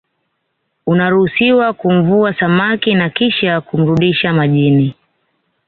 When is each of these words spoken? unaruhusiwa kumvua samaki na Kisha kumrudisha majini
unaruhusiwa 0.87 1.73
kumvua 1.73 2.33
samaki 2.39 2.95
na 2.95 3.09
Kisha 3.09 3.61
kumrudisha 3.61 4.33
majini 4.33 4.95